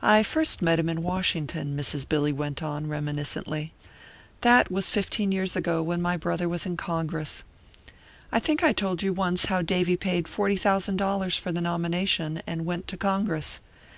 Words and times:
I 0.00 0.22
first 0.22 0.62
met 0.62 0.78
him 0.78 0.88
in 0.88 1.02
Washington," 1.02 1.76
Mrs. 1.76 2.08
Billy 2.08 2.32
went 2.32 2.62
on, 2.62 2.86
reminiscently; 2.86 3.74
"that 4.40 4.70
was 4.72 4.88
fifteen 4.88 5.30
years 5.30 5.56
ago, 5.56 5.82
when 5.82 6.00
my 6.00 6.16
brother 6.16 6.48
was 6.48 6.64
in 6.64 6.78
Congress. 6.78 7.44
I 8.32 8.40
think 8.40 8.62
I 8.64 8.72
told 8.72 9.02
you 9.02 9.12
once 9.12 9.44
how 9.52 9.60
Davy 9.60 9.98
paid 9.98 10.26
forty 10.26 10.56
thousand 10.56 10.96
dollars 10.96 11.36
for 11.36 11.52
the 11.52 11.60
nomination, 11.60 12.40
and 12.46 12.64
went 12.64 12.88
to 12.88 12.96
Congress. 12.96 13.60